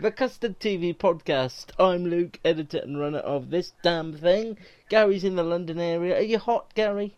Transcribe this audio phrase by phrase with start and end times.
[0.00, 1.66] The Custard TV podcast.
[1.78, 4.56] I'm Luke, editor and runner of this damn thing.
[4.88, 6.16] Gary's in the London area.
[6.16, 7.14] Are you hot, Gary?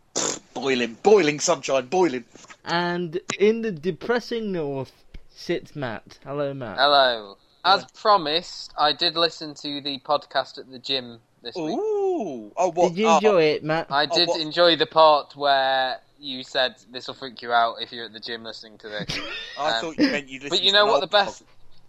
[0.52, 2.24] Boiling, boiling sunshine, boiling.
[2.64, 4.92] And in the depressing north
[5.30, 6.18] sits Matt.
[6.24, 6.76] Hello, Matt.
[6.78, 7.36] Hello.
[7.64, 11.78] As promised, I did listen to the podcast at the gym this week.
[11.78, 12.50] Ooh.
[12.56, 12.88] Oh, what?
[12.90, 13.86] Did you oh, enjoy it, Matt?
[13.90, 17.92] I did what- enjoy the part where you said this will freak you out if
[17.92, 19.18] you're at the gym listening to this.
[19.58, 21.26] I Um, thought you meant you listened But you to know an what the old
[21.26, 21.42] best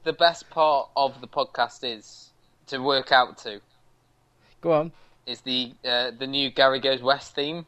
[0.03, 2.29] the best part of the podcast is
[2.67, 3.61] to work out to
[4.61, 4.91] Go on.
[5.25, 7.65] is the uh, the new Gary Goes West theme.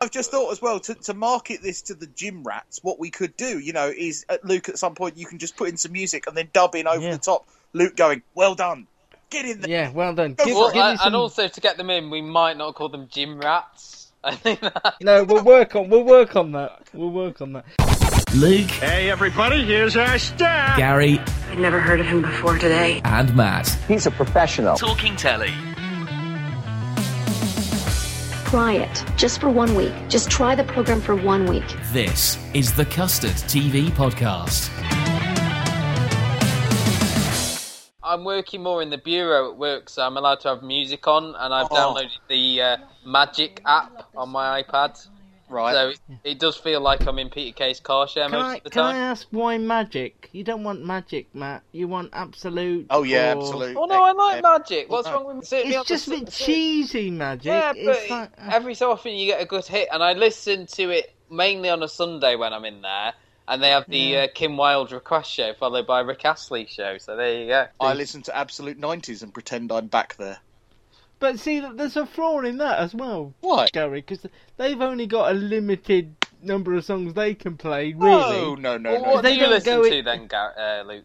[0.00, 2.80] I've just thought as well to, to market this to the gym rats.
[2.82, 5.56] What we could do, you know, is at Luke at some point you can just
[5.56, 7.12] put in some music and then dub in over Yeah.
[7.12, 7.46] the top.
[7.72, 8.86] Luke going, "Well done,
[9.30, 10.34] get in there." Yeah, well done.
[10.34, 11.06] Give, Well, give me and, some...
[11.08, 14.12] and also to get them in, we might not call them gym rats.
[14.24, 14.94] I think that.
[15.02, 15.88] No, we'll work on.
[15.90, 16.88] We'll work on that.
[16.94, 17.64] We'll work on that.
[18.34, 20.76] Luke, Hey, everybody, here's our star.
[20.76, 23.00] Gary, I'd never heard of him before today.
[23.04, 23.68] and Matt.
[23.86, 24.76] He's a professional.
[24.76, 25.52] Talking telly.
[28.46, 29.92] Try it just for one week.
[30.08, 31.64] Just try the program for one week.
[31.92, 34.70] This is the Custard TV podcast.
[38.14, 41.34] I'm working more in the bureau at work, so I'm allowed to have music on,
[41.36, 41.74] and I've Oh.
[41.74, 45.06] downloaded the uh, Magic app on my iPad.
[45.50, 45.72] Right.
[45.74, 48.56] So it, it does feel like I'm in Peter Kay's car share Can most I
[48.56, 48.94] of the time.
[48.94, 50.30] can I ask why magic?
[50.32, 51.64] You don't want magic, Matt.
[51.70, 52.86] You want absolute.
[52.88, 53.74] oh yeah, or- absolutely.
[53.76, 54.90] Oh no, I like magic.
[54.90, 55.14] What's no.
[55.22, 57.44] wrong with sitting It's on just a bit cheesy magic.
[57.44, 60.14] Yeah, but it's like, uh, every so often you get a good hit, and I
[60.14, 63.12] listen to it mainly on a Sunday when I'm in there,
[63.48, 66.98] and they have the uh, Kim Wilde request show followed by Rick Astley show.
[66.98, 67.66] So there you go.
[67.80, 70.38] I listen to Absolute 90s and pretend I'm back there.
[71.20, 73.68] But see, th- there's a flaw in that as well, Why?
[73.72, 77.94] Gary, because they've only got a limited number of songs they can play.
[77.94, 78.36] Really?
[78.40, 79.10] Oh no, no, Well, no.
[79.12, 81.04] what They do you listen go to in- then, Gar- uh, Luke?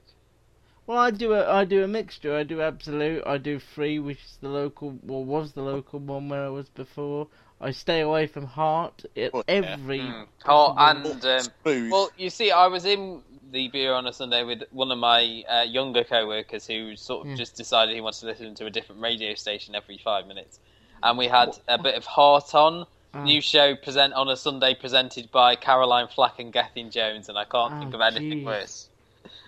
[0.90, 2.36] Well, I do a I do a mixture.
[2.36, 3.22] I do absolute.
[3.28, 6.68] I do free, which is the local, or was the local one where I was
[6.70, 7.28] before.
[7.62, 9.42] I stay away from heart at yeah.
[9.48, 10.00] every.
[10.00, 10.26] Mm.
[10.48, 14.64] Oh, and um, well, you see, I was in the beer on a Sunday with
[14.72, 17.36] one of my uh, younger co-workers who sort of Yeah.
[17.36, 20.60] just decided he wanted to listen to a different radio station every five minutes,
[21.04, 22.88] and we had a bit of heart on.
[23.14, 23.24] Ah.
[23.24, 27.44] New show present on a Sunday presented by Caroline Flack and Gethin Jones, and I
[27.46, 28.46] can't Oh, think of anything jeez.
[28.46, 28.89] worse.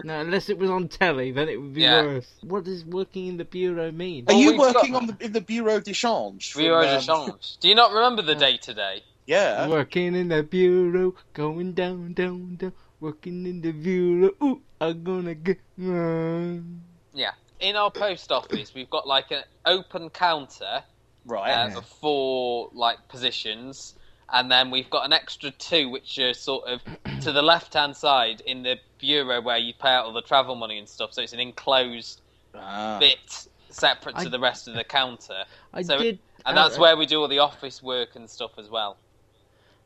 [0.04, 2.02] No, unless it was on telly, then it would be Yeah.
[2.04, 2.32] worse.
[2.42, 4.26] What does working in the bureau mean?
[4.28, 6.52] Are Well, you we've got- working on the in the Bureau d'Echange?
[6.54, 7.58] from, Bureau de um, Change.
[7.60, 9.04] Do you not remember the day today?
[9.28, 9.68] Yeah.
[9.68, 12.74] Working in the bureau, going down, down, down.
[13.00, 15.60] Working in the bureau, ooh, I'm gonna get.
[15.80, 16.82] on.
[17.14, 17.32] Yeah.
[17.60, 20.84] In our post office, we've got like an open counter
[21.26, 21.52] Right.
[21.74, 23.94] uh, of four like positions,
[24.32, 26.82] and then we've got an extra two which are sort of
[27.22, 30.56] to the left hand side in the bureau where you pay out all the travel
[30.56, 31.14] money and stuff.
[31.14, 32.22] So it's an enclosed
[32.56, 32.98] Ah.
[33.00, 35.46] bit separate to I- the rest of the counter.
[35.74, 36.20] I So- did.
[36.46, 38.98] And that's uh, where we do all the office work and stuff as well.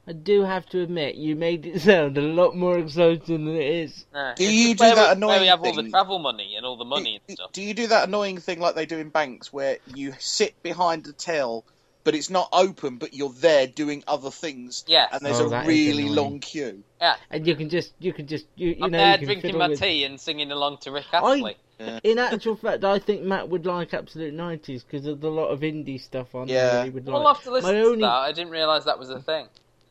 [0.07, 3.65] I do have to admit, you made it sound a lot more exciting than it
[3.65, 4.06] is.
[4.13, 5.91] Uh, Do you do where that we, where annoying we have all the thing?
[5.91, 7.51] travel money and all the money do, and stuff?
[7.51, 11.03] do you do that annoying thing like they do in banks where you sit behind
[11.06, 11.65] the till,
[12.05, 14.85] but it's not open, but you're there doing other things?
[14.87, 16.83] Yeah, And there's Oh, a really long queue.
[17.01, 17.15] Yeah.
[17.29, 19.67] And you can just, you can just, you, you I'm know, there you drinking my
[19.67, 21.57] with- tea and singing along to Rick I- Astley.
[22.05, 25.59] In actual fact, I think Matt would like Absolute 90s because there's a lot of
[25.59, 26.69] indie stuff on Yeah.
[26.71, 26.83] there.
[26.85, 27.35] He would We'll like.
[27.35, 28.07] have to listen My to only- that.
[28.09, 29.47] I didn't realise that was a thing.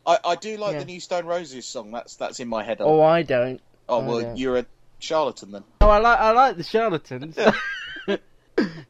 [0.06, 0.78] I, I do like Yeah.
[0.80, 1.90] the new Stone Roses song.
[1.90, 2.78] That's that's in my head.
[2.80, 3.60] Oh, I don't.
[3.88, 4.36] oh I well, don't.
[4.38, 4.66] you're a
[4.98, 5.64] charlatan then.
[5.82, 7.36] Oh, I like, I like the charlatans.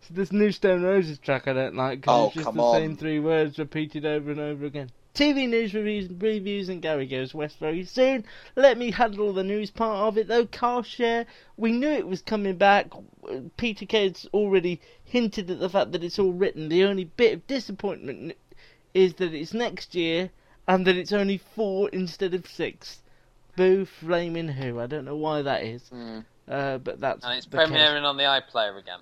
[0.09, 2.75] this new Stone Roses track I don't like because Oh, it's just the on.
[2.81, 4.91] same three words repeated over and over again.
[5.15, 8.25] TV news reviews, reviews, and Gary goes west very soon.
[8.57, 10.47] Let me handle the news part of it though.
[10.47, 12.89] Car share, we knew it was coming back.
[13.57, 16.69] Peter Kay's already hinted at the fact that it's all written.
[16.69, 18.37] The only bit of disappointment
[18.93, 20.31] is that it's next year
[20.67, 22.99] and that it's only four instead of six.
[23.57, 24.81] Boo, flaming who?
[24.81, 25.89] I don't know why that is.
[26.49, 27.69] Uh, but that's And it's the case.
[27.69, 28.99] premiering on the iPlayer again.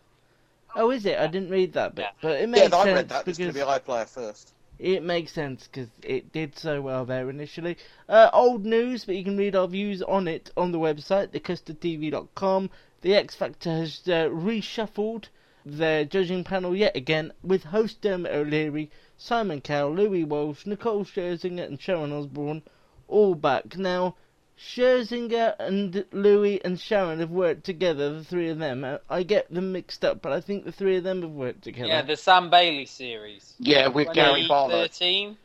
[0.74, 1.19] Oh, is it?
[1.19, 3.28] I didn't read that bit, but it makes Yeah, I read that.
[3.28, 4.52] It's going to be iPlayer first.
[4.78, 7.76] it makes sense because it did so well there initially.
[8.08, 12.70] Uh, old news, but you can read our views on it on the website, thecustardtv.com.
[13.02, 15.24] The X Factor has uh, reshuffled
[15.64, 21.64] their judging panel yet again with host Dermot O'Leary, Simon Cowell, Louis Walsh, Nicole Scherzinger,
[21.64, 22.62] and Sharon Osbourne
[23.08, 23.76] all back.
[23.76, 24.16] Now,
[24.58, 28.84] Scherzinger and Louis and Sharon have worked together, the three of them.
[28.84, 31.62] Uh, I get them mixed up, but I think the three of them have worked
[31.62, 31.88] together.
[31.88, 33.54] Yeah, the Sam Bailey series.
[33.58, 34.69] Yeah, with Gary Barlow.
[34.87, 35.37] 2013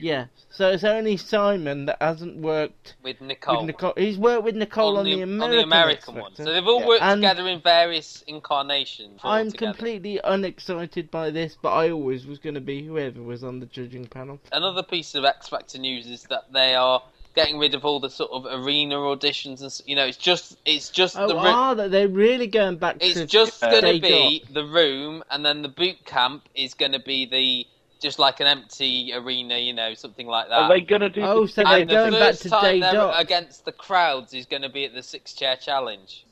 [0.00, 3.56] Yeah, so it's only Simon that hasn't worked with Nicole.
[3.56, 3.94] with Nicole.
[3.96, 6.34] He's worked with Nicole on, the, American, on the American one.
[6.36, 6.86] So they've all Yeah.
[6.86, 9.20] worked And- together in various incarnations.
[9.24, 9.72] I'm together.
[9.72, 13.66] completely unexcited by this, but I always was going to be whoever was on the
[13.66, 14.38] judging panel.
[14.52, 17.02] Another piece of X Factor news is that they are
[17.38, 20.90] getting rid of all the sort of arena auditions and you know it's just it's
[20.90, 23.94] just Oh, the ru- ah, that they're really going back it's to just going to
[24.00, 27.66] be the room and then the boot camp is going to be the
[28.00, 31.22] just like an empty arena you know something like that Are they going to do?
[31.22, 33.20] Oh, the so they're and the going back first to time day they're dot.
[33.20, 36.26] against the crowds is going to be at the six chair challenge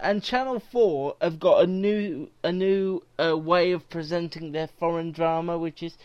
[0.00, 5.12] And Channel Four have got a new a new uh, way of presenting their foreign
[5.12, 5.96] drama, which is,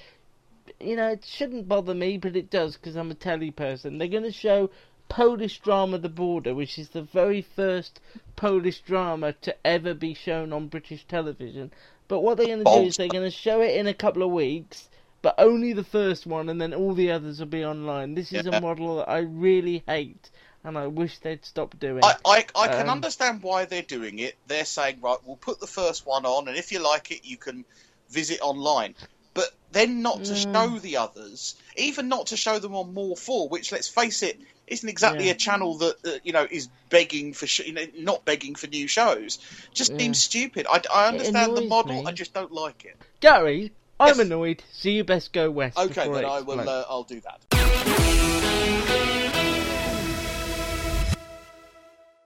[0.80, 3.98] you know, it shouldn't bother me, but it does because I'm a telly person.
[3.98, 4.70] They're going to show
[5.10, 8.00] Polish drama The Border, which is the very first
[8.36, 11.72] Polish drama to ever be shown on British television.
[12.08, 14.24] But what they're going to do is they're going to show it in a couple
[14.24, 14.90] of weeks,
[15.22, 18.16] but only the first one, and then all the others will be online.
[18.16, 18.50] This is Yeah.
[18.50, 20.30] a model that I really hate,
[20.64, 22.04] and I wish they'd stop doing.
[22.04, 24.38] I, I, I can Um, understand why they're doing it.
[24.48, 27.38] They're saying, right, we'll put the first one on, and if you like it, you
[27.38, 27.66] can
[28.10, 28.96] visit online.
[29.34, 30.54] But then not to Mm.
[30.54, 34.40] show the others, even not to show them on More 4, which, let's face it,
[34.68, 35.32] isn't exactly Yeah.
[35.32, 38.68] a channel that, uh, you know, is begging for, sh- you know, not begging for
[38.68, 39.40] new shows.
[39.74, 39.98] Just Yeah.
[40.00, 40.66] seems stupid.
[40.70, 42.06] I, I understand the model, me.
[42.08, 42.98] I just don't like it.
[43.22, 44.20] Gary, I'm Yes.
[44.20, 45.78] annoyed, so you best go west.
[45.78, 47.42] Okay, then I I will, uh, I'll do that.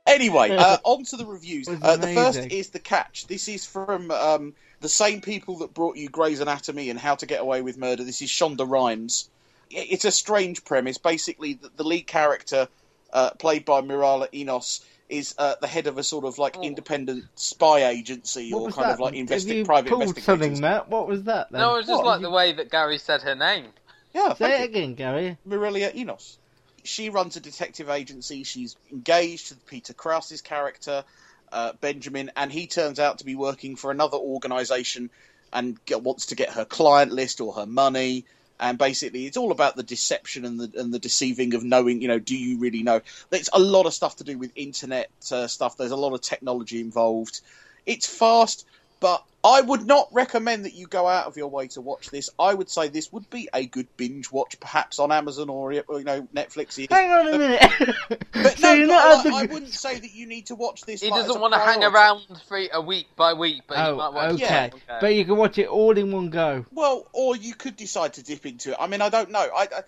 [0.07, 1.67] Anyway, uh, on to the reviews.
[1.67, 3.27] Uh, the first is The Catch.
[3.27, 7.25] This is from um, the same people that brought you Grey's Anatomy and How to
[7.25, 8.03] Get Away with Murder.
[8.03, 9.29] This is Shonda Rhimes.
[9.71, 10.97] It's a strange premise.
[10.97, 12.67] Basically, the, the lead character,
[13.11, 17.25] uh, played by Mirala Enos, is uh, the head of a sort of like independent
[17.35, 18.93] spy agency What or kind that?
[18.95, 20.25] of like Have investi- you private pulled investigators.
[20.25, 20.89] something, Matt?
[20.89, 21.61] What was that then?
[21.61, 22.07] no it's just What?
[22.07, 23.67] like the way that Gary said her name
[24.13, 24.63] Yeah, thank Say you.
[24.63, 25.37] it again, Gary.
[25.47, 26.37] Mirelia Enos.
[26.83, 28.43] She runs a detective agency.
[28.43, 31.03] She's engaged to Peter Krause's character,
[31.51, 35.09] uh, Benjamin, and he turns out to be working for another organisation
[35.53, 38.25] and get, wants to get her client list or her money.
[38.59, 42.01] And basically, it's all about the deception and the and the deceiving of knowing.
[42.01, 43.01] You know, do you really know?
[43.29, 45.75] There's a lot of stuff to do with internet uh, stuff.
[45.75, 47.41] There's a lot of technology involved.
[47.85, 48.65] It's fast,
[48.99, 52.31] but I would not recommend that you go out of your way to watch this.
[52.39, 55.83] I would say this would be a good binge watch, perhaps on Amazon or you
[55.87, 56.89] know Netflix.
[56.89, 57.95] Hang on a minute.
[58.33, 59.35] But so no, you're not I, the...
[59.35, 61.01] I wouldn't say that you need to watch this.
[61.01, 63.97] he like, doesn't want to hang around for a week by week but he Oh,
[63.97, 64.65] might watch okay.
[64.65, 64.73] it.
[64.99, 66.65] But you can watch it all in one go.
[66.71, 68.77] Well, or you could decide to dip into it.
[68.79, 69.39] I mean, I don't know.
[69.55, 69.81] I, I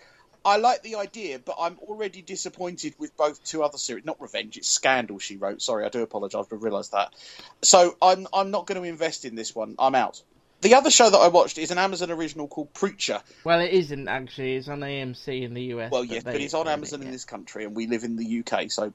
[0.46, 4.06] I like the idea, but I'm already disappointed with both two other series.
[4.06, 5.20] Not Revenge, it's Scandal.
[5.20, 5.62] She wrote.
[5.62, 6.46] Sorry, I do apologise.
[6.51, 7.13] I realised that.
[7.62, 9.75] So I'm I'm not going to invest in this one.
[9.79, 10.22] I'm out.
[10.62, 13.22] The other show that I watched is an Amazon original called Preacher.
[13.44, 14.56] Well, it isn't actually.
[14.56, 15.91] It's on AMC in the US.
[15.91, 18.03] Well, yes, they but it's on own it, Amazon in this country, and we live
[18.03, 18.91] in the UK, so.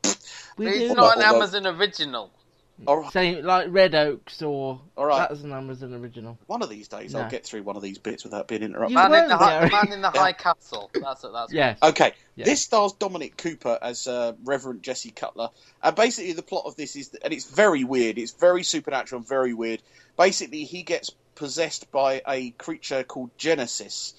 [0.57, 2.42] We it's not an Although- Amazon original All
[2.87, 5.29] right, Same like Red Oaks or All right.
[5.29, 6.39] that's an Amazon original.
[6.47, 7.21] one of these days No.
[7.21, 8.91] I'll get through one of these bits without being interrupted.
[8.91, 9.71] You man in the, won't, hi- Gary.
[9.71, 10.21] man in the Yeah.
[10.21, 11.79] high castle that's it that's Yes.
[11.83, 12.45] Okay, Yeah.
[12.45, 15.51] this stars Dominic Cooper as uh, Reverend Jesse Cutler,
[15.83, 18.19] and basically the plot of this is, and it's very weird.
[18.19, 19.83] It's very supernatural and very weird.
[20.17, 24.15] Basically, he gets possessed by a creature called Genesis,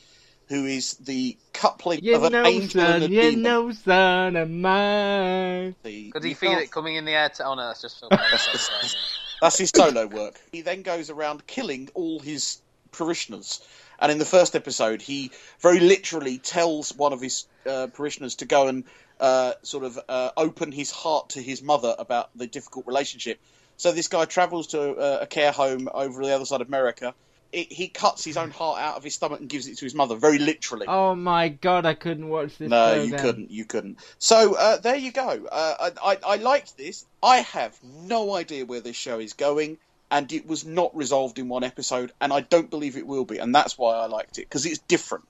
[0.50, 3.42] who is the coupling You of an know, angel and a son, you demon.
[3.44, 5.76] know, son of mine.
[5.84, 7.82] The- could he you feel can't- it coming in the air to oh no that's
[7.82, 8.10] just Phil
[9.42, 10.40] That's his solo work.
[10.54, 13.62] He then goes around killing all his parishioners.
[14.00, 18.46] And in the first episode, he very literally tells one of his uh, parishioners to
[18.46, 18.86] go and
[19.20, 23.38] uh, sort of uh, open his heart to his mother about the difficult relationship.
[23.76, 27.14] So this guy travels to a, a care home over the other side of America.
[27.54, 29.94] It, he cuts his own heart out of his stomach and gives it to his
[29.94, 30.88] mother, very literally.
[30.88, 32.70] Oh my god, I couldn't watch this.
[32.70, 33.52] No, you couldn't.
[33.52, 34.00] You couldn't.
[34.18, 35.48] So uh, there you go.
[35.52, 37.06] Uh, I, I, I liked this.
[37.22, 39.78] I have no idea where this show is going,
[40.10, 43.38] and it was not resolved in one episode, and I don't believe it will be,
[43.38, 45.26] and that's why I liked it because it's different.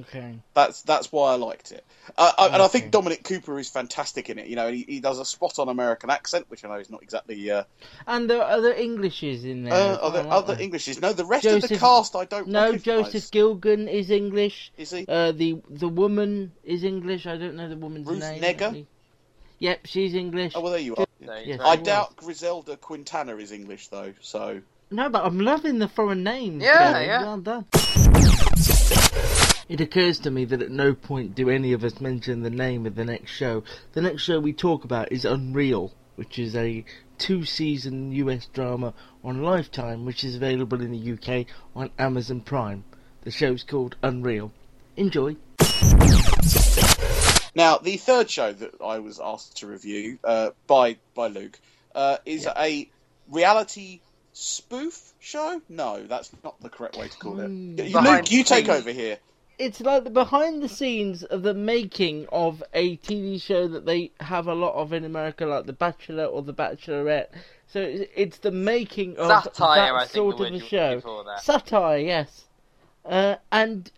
[0.00, 0.38] Okay.
[0.54, 1.84] That's that's why I liked it,
[2.16, 4.46] uh, I, and I think Dominic Cooper is fantastic in it.
[4.46, 7.02] You know, he, he does a spot on American accent, which I know is not
[7.02, 7.50] exactly.
[7.50, 7.64] Uh,
[8.06, 9.72] And there are other Englishes in there.
[9.72, 10.62] uh, as other well, aren't other there?
[10.62, 11.00] Englishes.
[11.00, 12.46] No, the rest of the cast I don't.
[12.46, 13.12] No, recognise.
[13.12, 14.70] Joseph Gilgun is English.
[14.76, 15.04] Is he?
[15.08, 17.26] Uh, the the woman is English.
[17.26, 18.40] I don't know the woman's Ruth name.
[18.40, 18.62] Negga?
[18.62, 18.86] actually.
[19.58, 20.52] Yep, she's English.
[20.54, 21.06] Oh well, there you are.
[21.20, 21.60] There you Yes.
[21.60, 24.12] I she doubt Griselda Quintana is English though.
[24.20, 24.60] So
[24.92, 26.62] No, but I'm loving the foreign names.
[26.62, 27.06] Yeah, Gary.
[27.06, 27.22] yeah.
[27.24, 27.66] Well done.
[29.72, 32.84] It occurs to me that at no point do any of us mention the name
[32.84, 33.64] of the next show.
[33.94, 36.84] The next show we talk about is Unreal, which is a
[37.16, 38.92] two-season US drama
[39.24, 42.84] on Lifetime, which is available in the UK on Amazon Prime.
[43.22, 44.52] The show's called Unreal.
[44.98, 45.36] Enjoy.
[47.54, 51.58] Now, the third show that I was asked to review uh, by by Luke
[51.94, 52.90] uh, is a
[53.30, 54.00] reality
[54.34, 55.62] spoof show.
[55.70, 57.46] No, that's not the correct way to call it.
[57.46, 57.76] Hmm.
[57.76, 59.16] Behind Luke, you take over here.
[59.58, 64.10] It's like the behind the scenes of the making of a TV show that they
[64.20, 67.28] have a lot of in America, like The Bachelor or The Bachelorette.
[67.68, 71.24] So it's, it's the making of Satire, that I think sort the of a show.
[71.40, 72.44] Satire, yes.
[73.04, 73.90] Uh, and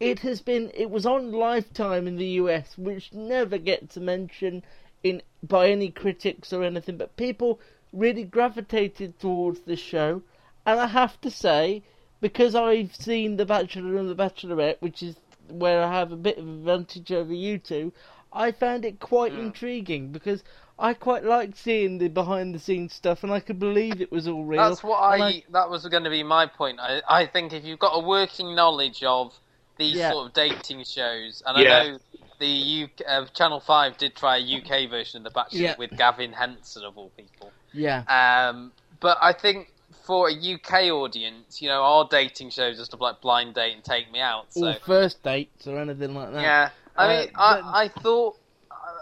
[0.00, 0.70] it has been.
[0.74, 4.62] It was on Lifetime in the US, which never gets a mention
[5.02, 6.96] in by any critics or anything.
[6.96, 7.60] But people
[7.92, 10.22] really gravitated towards the show,
[10.64, 11.82] and I have to say,
[12.20, 15.16] because I've seen The Bachelor and The Bachelorette, which is
[15.48, 17.92] where I have a bit of advantage over you two,
[18.32, 19.40] I found it quite Hmm.
[19.40, 20.42] intriguing because.
[20.82, 24.26] I quite liked seeing the behind the scenes stuff, and I could believe it was
[24.26, 24.66] all real.
[24.70, 26.80] That's what and I, That was going to be my point.
[26.80, 29.34] I, I think if you've got a working knowledge of
[29.76, 30.12] these Yeah.
[30.12, 31.82] sort of dating shows, and Yeah.
[31.82, 31.98] I know
[32.38, 35.74] the UK, uh, Channel Five did try a UK version of The Bachelor Yeah.
[35.76, 37.52] with Gavin Henson of all people.
[37.74, 38.04] yeah.
[38.08, 39.68] Um, but I think
[40.10, 43.84] for a UK audience, you know, our dating shows are stuff like Blind Date and
[43.84, 44.52] Take Me Out.
[44.52, 46.42] So or first dates or anything like that.
[46.42, 48.36] yeah, I Uh, mean, but- I, I thought.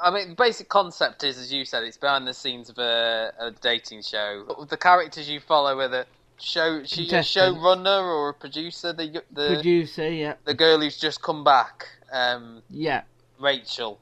[0.03, 3.33] I mean, the basic concept is, as you said, it's behind the scenes of a,
[3.41, 4.67] a dating show.
[4.69, 6.05] The characters you follow are the
[6.39, 8.93] show, she a showrunner or a producer.
[8.93, 13.03] The the Producer, yeah, the girl who's just come back, um, yeah.
[13.41, 13.99] Rachel.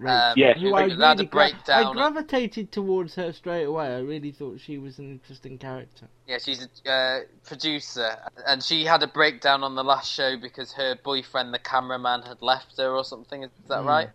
[0.00, 0.30] Right.
[0.30, 0.54] Um, Yeah.
[0.54, 1.86] Who who I had really a gra- breakdown.
[1.86, 3.86] I gravitated towards her straight away.
[3.94, 6.08] I really thought she was an interesting character.
[6.26, 8.16] Yeah, she's a uh, producer,
[8.46, 12.40] and she had a breakdown on the last show because her boyfriend, the cameraman, had
[12.40, 13.42] left her or something.
[13.42, 13.86] Is that Mm.
[13.86, 14.08] right?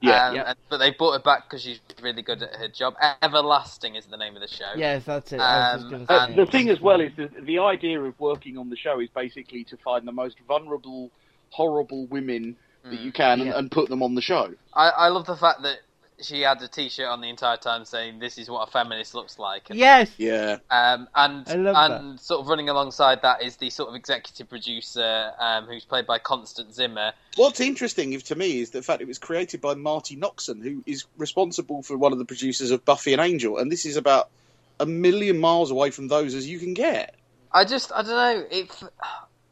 [0.00, 0.28] Yeah.
[0.28, 0.46] Um, Yep.
[0.46, 2.94] and- but they brought her back because she's really good at her job.
[3.22, 4.72] Everlasting is the name of the show.
[4.76, 5.40] Yes, that's it.
[5.40, 8.18] I was Um, just going Uh, the thing as well is that the idea of
[8.20, 11.10] working on the show is basically to find the most vulnerable,
[11.50, 13.58] horrible women that you can and, Yeah.
[13.58, 14.52] and put them on the show.
[14.72, 15.78] I, I love the fact that
[16.20, 19.38] she had a T-shirt on the entire time saying "This is what a feminist looks
[19.38, 20.10] like." And, yes.
[20.16, 20.58] Yeah.
[20.70, 24.48] Um, and I love and sort of running alongside that is the sort of executive
[24.48, 27.12] producer um, who's played by Constance Zimmer.
[27.36, 31.04] What's interesting to me is the fact it was created by Marti Noxon, who is
[31.16, 34.30] responsible for one of the producers of Buffy and Angel, and this is about
[34.78, 37.14] a million miles away from those as you can get.
[37.52, 38.82] I just I don't know it.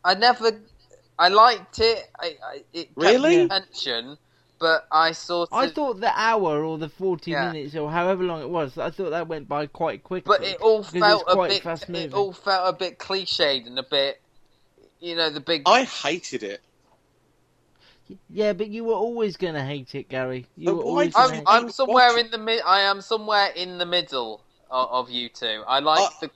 [0.05, 0.61] I never
[1.19, 2.03] I liked it.
[2.21, 3.37] I, I it kept Really?
[3.49, 4.17] my attention,
[4.59, 7.53] but I sort of I thought the hour or the 40 Yeah.
[7.53, 10.37] minutes or however long it was, I thought that went by quite quickly.
[10.39, 11.63] But it all felt a quite bit.
[11.63, 14.21] fast It all felt a bit cliched and a bit,
[15.01, 15.63] you know, the big.
[15.67, 16.61] I hated it.
[18.29, 20.47] Yeah, but you were always going to hate it, Gary.
[20.57, 22.27] You were always I'm, hate I'm Watch somewhere it.
[22.27, 22.63] in the mid.
[22.67, 25.63] I am somewhere in the middle of, of you two.
[25.67, 26.31] I like Uh, the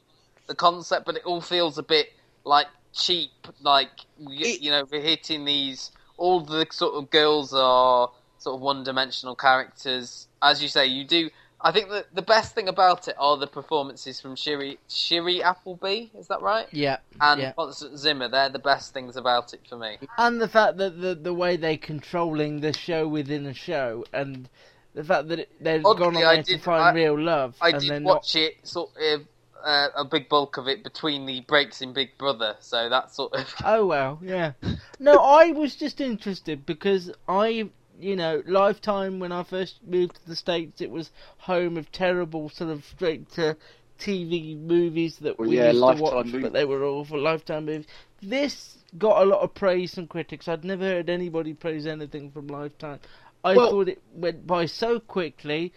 [0.47, 2.06] the concept, but it all feels a bit
[2.45, 3.30] like cheap.
[3.60, 5.90] Like It- you know, we're hitting these.
[6.16, 10.28] All the sort of girls are sort of one-dimensional characters.
[10.42, 11.30] As you say, you do.
[11.60, 16.08] I think that the best thing about it are the performances from Shiri Shiri Appleby.
[16.18, 16.66] Is that right?
[16.70, 17.52] Yeah, And yeah.
[17.52, 18.28] Constance Zimmer.
[18.28, 19.98] They're the best things about it for me.
[20.18, 24.48] and the fact that the the way they're controlling the show within a show, and
[24.94, 27.70] the fact that they've Oddly, gone on I there to find I- real love, I
[27.70, 29.26] and did they're not watch it sort of
[29.66, 33.35] uh, a big bulk of it between the breaks in Big Brother, so that sort
[33.35, 34.52] of Oh well, yeah.
[34.99, 37.68] No, I was just interested because I,
[38.00, 42.49] you know, Lifetime when I first moved to the states, it was home of terrible
[42.49, 43.56] sort of straight to
[43.99, 46.42] TV movies that Well, we yeah, used Lifetime to watch, movies.
[46.42, 47.87] but they were all for Lifetime movies.
[48.23, 50.49] This got a lot of praise from critics.
[50.49, 53.00] I'd never heard anybody praise anything from Lifetime.
[53.44, 55.73] I Well- thought it went by so quickly.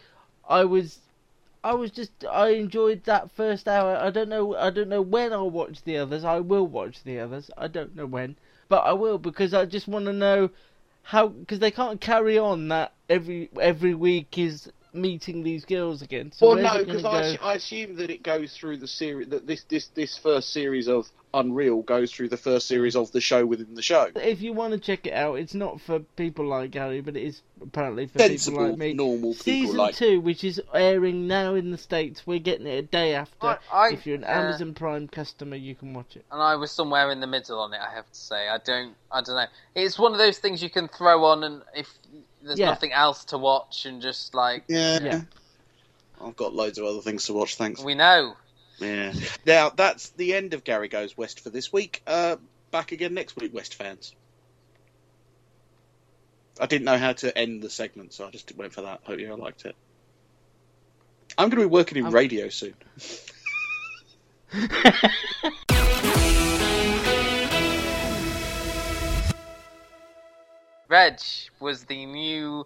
[0.47, 0.99] I was
[1.63, 3.95] I was just I enjoyed that first hour.
[3.95, 6.23] I don't know I don't know when I'll watch the others.
[6.23, 7.51] I will watch the others.
[7.57, 8.37] I don't know when,
[8.69, 10.49] but I will because I just want to know
[11.03, 16.31] how because they can't carry on that every every week is meeting these girls again.
[16.31, 19.29] So well, no, because I, I assume that it goes through the series.
[19.29, 23.21] That this this this first series of Unreal goes through the first series of the
[23.21, 24.09] show within the show.
[24.15, 27.21] If you want to check it out, it's not for people like Gary, but it
[27.23, 28.93] is apparently for Sensible, people like me.
[28.93, 32.77] normal people Season like- two, which is airing now in the states, we're getting it
[32.77, 33.45] a day after.
[33.45, 36.25] I- I- if you're an uh, Amazon Prime customer, you can watch it.
[36.31, 37.79] and I was somewhere in the middle on it.
[37.79, 39.45] I have to say, I don't, I don't know.
[39.75, 41.93] It's one of those things you can throw on, and if
[42.41, 42.67] there's Yeah.
[42.67, 44.99] nothing else to watch, and just like Yeah.
[45.03, 45.21] Yeah.
[46.21, 47.55] I've got loads of other things to watch.
[47.55, 47.81] Thanks.
[47.83, 48.35] we know.
[48.79, 49.13] Yeah.
[49.45, 52.01] Now that's the end of Gary Goes West for this week.
[52.07, 52.37] Uh,
[52.71, 54.13] back again next week, West fans.
[56.59, 59.01] I didn't know how to end the segment, so I just went for that.
[59.03, 59.75] Hope you all liked it.
[61.37, 62.73] I'm going to be working in radio soon.
[70.89, 71.19] Reg
[71.59, 72.65] was the new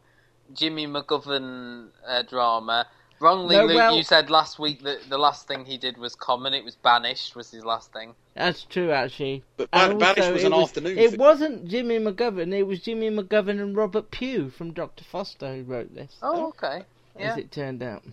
[0.53, 2.88] Jimmy McGovern uh, drama.
[3.24, 6.13] Wrongly, No, Luke, well- you said last week that the last thing he did was
[6.13, 6.53] Common.
[6.53, 8.15] It was Banished was his last thing.
[8.34, 9.44] That's true, actually.
[9.56, 11.20] But And Ban- Banished was it an afternoon It thing.
[11.20, 12.53] wasn't Jimmy McGovern.
[12.53, 16.18] It was Jimmy McGovern and Robert Pugh from Doctor Foster who wrote this.
[16.22, 16.84] Oh, okay.
[17.18, 17.32] Yeah.
[17.32, 18.03] As it turned out,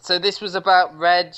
[0.00, 1.34] So this was about Reg.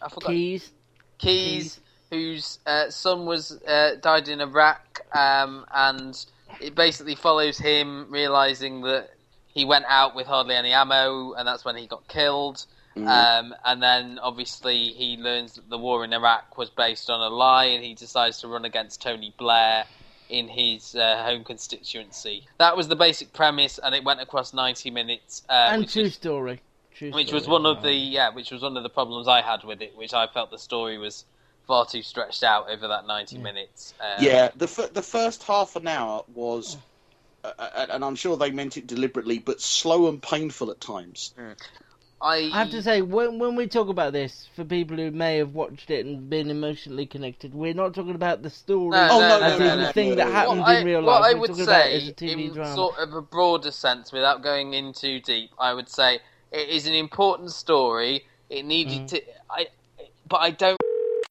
[0.00, 0.28] I forgot.
[0.30, 0.70] Keys.
[1.18, 1.80] Keys,
[2.12, 6.24] whose uh, son was uh, died in Iraq, um, and
[6.60, 9.10] it basically follows him realizing that
[9.58, 12.64] he went out with hardly any ammo, and that's when he got killed.
[12.96, 17.28] Um, and then obviously he learns that the war in Iraq was based on a
[17.32, 19.84] lie, and he decides to run against Tony Blair
[20.28, 22.44] in his uh, home constituency.
[22.58, 25.42] That was the basic premise, and it went across ninety minutes.
[25.48, 26.60] Uh, and which true is- story.
[26.94, 29.28] True which story was one as of the yeah, which was one of the problems
[29.28, 31.24] I had with it, which I felt the story was
[31.68, 33.94] far too stretched out over that ninety minutes.
[34.00, 36.76] Um, Yeah, the f- the first half an hour was,
[37.44, 41.34] Uh, uh, and I'm sure they meant it deliberately, but slow and painful at times.
[42.20, 45.36] I, I have to say, when when we talk about this, for people who may
[45.38, 49.20] have watched it and been emotionally connected, we're not talking about the story No, Oh,
[49.20, 51.04] no, as no, in no, the no, thing no, that happened what in real I,
[51.04, 51.20] life.
[51.20, 52.74] what I we're would talking about it say, as a TV in drama.
[52.74, 56.20] sort of a broader sense, without going in too deep, I would say
[56.50, 58.24] it is an important story.
[58.50, 59.08] It needed Mm.
[59.08, 59.66] to, I,
[60.26, 60.78] but I don't.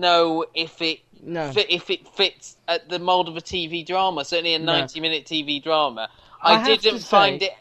[0.00, 1.52] Know if it No.
[1.52, 4.24] fi- if it fits at the mold of a TV drama.
[4.24, 4.76] Certainly a No.
[4.76, 6.08] ninety-minute TV drama.
[6.40, 7.52] I I, didn't to find it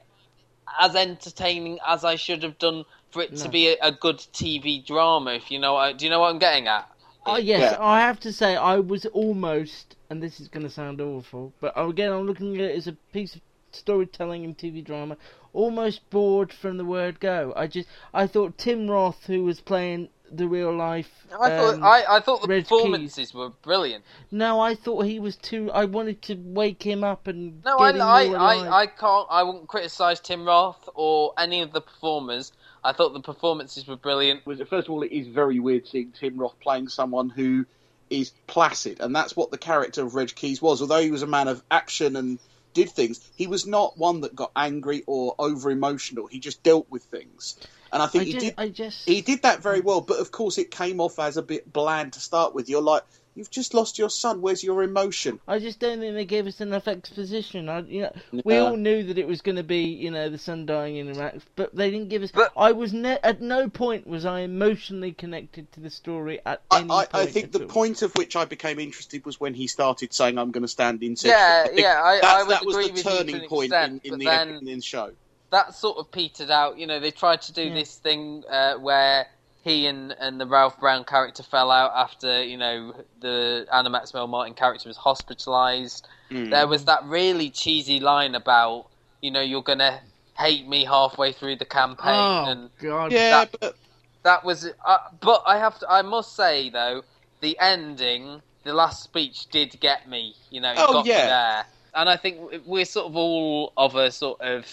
[0.79, 4.83] as entertaining as I should have done for it to be a, a good TV
[4.85, 5.31] drama.
[5.33, 6.89] If you know, what, do you know what I'm getting at?
[7.25, 7.77] Oh yes, Yeah.
[7.79, 11.73] I have to say I was almost, and this is going to sound awful, but
[11.75, 13.41] again I'm looking at it as a piece of
[13.71, 15.17] storytelling and TV drama,
[15.53, 17.53] almost bored from the word go.
[17.55, 21.83] I just, I thought Tim Roth, who was playing the real life, I thought um,
[21.83, 24.03] I, I thought the Reg Keys- performances were brilliant.
[24.31, 25.69] No, I thought he was too.
[25.71, 28.81] I wanted to wake him up and No, I, get him I, I.
[28.81, 29.27] I can't.
[29.29, 32.51] I wouldn't criticize Tim Roth or any of the performers.
[32.83, 34.45] I thought the performances were brilliant.
[34.45, 37.65] was first of all, it is very weird seeing Tim Roth playing someone who
[38.09, 40.81] is placid, and that's what the character of Reg Keys was.
[40.81, 42.39] Although he was a man of action and
[42.73, 46.27] did things, he was not one that got angry or over emotional.
[46.27, 47.57] He just dealt with things,
[47.91, 48.55] and I think I he just, did.
[48.57, 51.41] I just, He did that very well, but of course, it came off as a
[51.41, 52.69] bit bland to start with.
[52.69, 53.03] You're like,
[53.35, 54.41] you've just lost your son.
[54.41, 55.39] Where's your emotion?
[55.47, 57.69] I just don't think they gave us enough exposition.
[57.69, 58.11] I, you know,
[58.43, 61.09] we all knew that it was going to be, you know, the son dying in
[61.09, 62.31] Iraq, but they didn't give us.
[62.31, 66.61] But- I was ne- at no point was I emotionally connected to the story at
[66.69, 67.09] I, any I, point.
[67.13, 67.67] I think at the all.
[67.67, 71.01] point of which I became interested was when he started saying, "I'm going to stand
[71.03, 73.17] in." Yeah, I yeah, I- that's- I would that was agree the with you to
[73.17, 75.11] turning an point extent, in, but in the then- in the show.
[75.51, 76.77] that sort of petered out.
[76.77, 77.73] You know, they tried to do Yeah.
[77.73, 79.27] this thing uh, where
[79.63, 84.27] he and, and the Ralph Brown character fell out after you know the Anna Maxwell
[84.27, 86.07] Martin character was hospitalized.
[86.29, 86.49] Mm.
[86.49, 88.87] There was that really cheesy line about
[89.21, 90.01] you know you're gonna
[90.37, 93.11] hate me halfway through the campaign, Oh and God!
[93.11, 93.75] Yeah, that- but
[94.23, 94.67] that was.
[94.85, 95.89] Uh, but I have to.
[95.89, 97.03] I must say though,
[97.41, 100.35] the ending, the last speech did get me.
[100.49, 101.15] You know, it Oh, got yeah.
[101.17, 104.65] me there, and I think we're sort of all of a sort of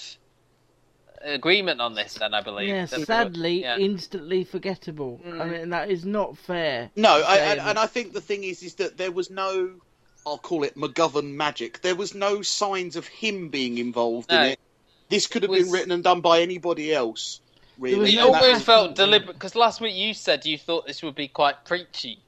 [1.22, 2.14] agreement on this.
[2.14, 2.68] Then I believe.
[2.68, 3.76] Yeah, That- sadly, yeah.
[3.78, 5.20] instantly forgettable.
[5.24, 5.50] I Mm.
[5.52, 6.90] mean, that is not fair.
[6.96, 9.72] No, I, and, and I think the thing is, is that there was no,
[10.26, 11.81] I'll call it McGovern magic.
[11.83, 14.42] There was no signs of him being involved No.
[14.42, 14.61] in it.
[15.09, 17.40] This could have Was- been written and done by anybody else.
[17.78, 21.14] Really, It And always felt deliberate because last week you said you thought this would
[21.14, 22.18] be quite preachy,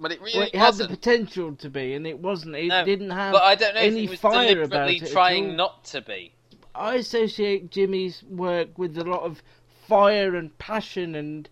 [0.00, 2.56] but it really Well, it had the potential to be, and it wasn't.
[2.56, 4.32] It No, didn't have but I don't know if any it was fire
[4.62, 5.12] about deliberately it.
[5.12, 6.32] trying not to be.
[6.76, 9.42] I associate Jimmy's work with a lot of
[9.88, 11.48] fire and passion, and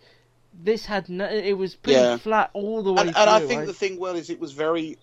[0.53, 1.27] this had no.
[1.27, 2.17] It was pretty Yeah.
[2.17, 3.21] flat all the way and, through.
[3.23, 4.99] and I think the thing well is it was very,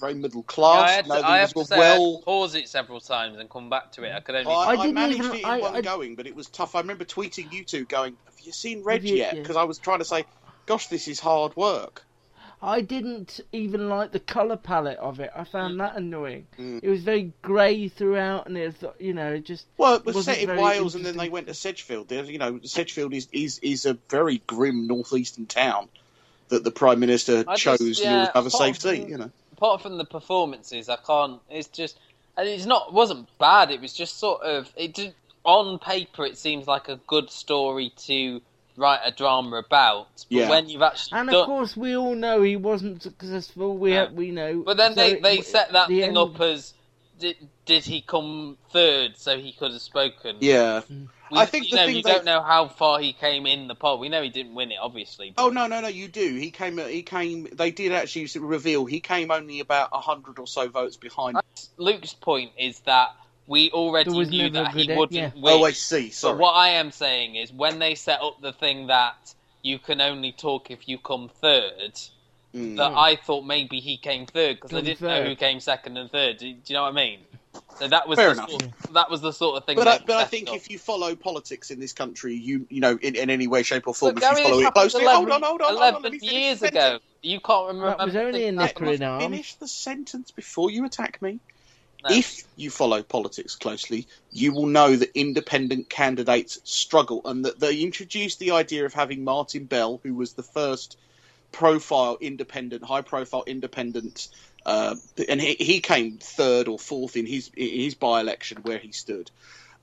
[0.00, 0.76] very middle class.
[0.76, 2.54] Yeah, I had to, no, I have to a say I had well to pause
[2.54, 4.12] it several times and come back to it.
[4.14, 4.52] I could only.
[4.52, 6.74] I, I, didn't managed even- it in I- one I- going, but it was tough.
[6.74, 9.40] I remember tweeting you two going, "Have you seen Reg you- yet?" yeah.
[9.40, 10.24] Because I was trying to say,
[10.66, 12.04] "Gosh, this is hard work."
[12.64, 15.30] I didn't even like the color palette of it.
[15.36, 15.48] I Mm.
[15.48, 16.46] found that annoying.
[16.58, 20.24] It was very grey throughout, and it was, you know, it just Well, it was
[20.24, 22.10] set in Wales, and then they went to Sedgefield.
[22.10, 25.88] You know, Sedgefield is, is is a very grim northeastern town
[26.48, 29.08] that the Prime Minister I chose just- in order yeah, to have a safe seat.
[29.08, 31.40] You know, apart from the performances, I can't.
[31.50, 31.98] It's just,
[32.38, 32.88] and it's not.
[32.88, 33.72] It wasn't bad.
[33.72, 34.72] It was just sort of.
[34.74, 36.24] It did on paper.
[36.24, 38.40] It seems like a good story to
[38.76, 40.08] write a drama about.
[40.14, 40.48] But Yeah.
[40.50, 43.76] when you've actually And done, of course, we all know he wasn't successful.
[43.76, 44.06] We No.
[44.12, 44.62] we know.
[44.64, 46.74] but then So they it- they set that the thing end- up as
[47.18, 50.36] did did he come third so he could have spoken?
[50.40, 50.82] yeah.
[51.30, 53.46] We, I think you the know thing you they- don't know how far he came
[53.46, 53.98] in the poll.
[53.98, 55.30] We know he didn't win it, obviously.
[55.34, 55.88] but- Oh no, no, no!
[55.88, 56.34] You do.
[56.34, 56.76] He came.
[56.78, 57.48] He came.
[57.52, 61.38] They did actually reveal he came only about a hundred or so votes behind.
[61.78, 63.14] Luke's point is that
[63.46, 65.30] we already knew that he good wouldn't yeah.
[65.34, 65.60] win.
[65.60, 66.10] Oh, I see.
[66.10, 66.34] Sorry.
[66.34, 70.00] But what I am saying is, when they set up the thing that you can
[70.00, 71.92] only talk if you come third,
[72.54, 72.76] Mm.
[72.76, 76.08] that I thought maybe he came third because I didn't know who came second and
[76.08, 76.36] third.
[76.38, 77.18] Do, do you know what I mean?
[77.80, 78.50] So that was Fair the enough.
[78.50, 79.74] Sort of, that was the sort of thing.
[79.76, 80.54] But I, but I think up.
[80.54, 83.88] if you follow politics in this country, you you know, in, in any way, shape,
[83.88, 85.02] or form, But if you follow it closely.
[85.02, 85.88] 11, hold on, hold on, hold on.
[85.94, 86.78] 11 Let me years ago.
[86.80, 87.02] sentence.
[87.22, 87.96] You can't remember.
[87.98, 89.20] That was only a think- knicker in Let me arm.
[89.20, 91.40] finish the sentence before you attack me.
[92.10, 97.80] If you follow politics closely, you will know that independent candidates struggle, and that they
[97.80, 100.96] introduced the idea of having Martin Bell, who was the first
[101.52, 104.28] profile independent, high profile independent,
[104.66, 104.96] uh,
[105.28, 108.92] and he, he came third or fourth in his in his by election where he
[108.92, 109.30] stood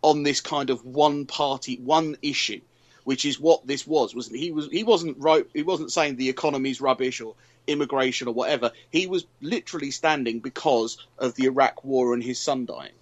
[0.02, 2.62] on this kind of one party, one issue,
[3.04, 4.14] which is what this was.
[4.16, 4.52] Wasn't he?
[4.52, 5.18] Was he wasn't?
[5.54, 7.36] He wasn't saying the economy's rubbish or
[7.72, 8.72] immigration or whatever.
[8.90, 12.94] He was literally standing because of the Iraq War and his son dying.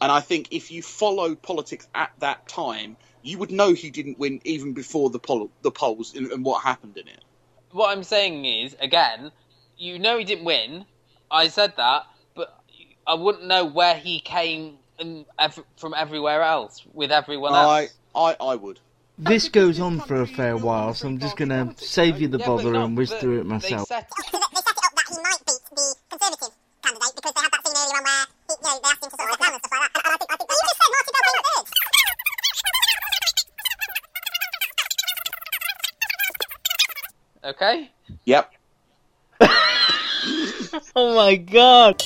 [0.00, 4.18] And I think if you follow politics at that time, you would know he didn't
[4.18, 7.22] win even before the poll, the polls and, and what happened in it.
[7.72, 9.32] what I'm saying is, again,
[9.78, 10.84] you know he didn't win.
[11.30, 12.58] I said that, but
[13.06, 14.78] I wouldn't know where he came
[15.76, 17.66] from everywhere else with everyone else.
[17.66, 17.88] I.
[18.16, 18.80] I, I would.
[19.18, 22.46] This goes on for a fair while, so I'm just gonna save you the Yeah,
[22.46, 23.88] bother no, and whiz but through it myself.
[23.88, 26.52] set- they set it up that he might beat the Conservative
[26.84, 29.10] candidate because they had that scene earlier on where he, you know, they asked him
[29.10, 29.90] to sort of and stuff like that.
[29.96, 31.44] And, and I think, I think, you just said Martin Bell came
[37.42, 37.50] third.
[37.56, 37.90] Okay.
[38.24, 38.52] Yep.
[40.94, 42.02] Oh my god!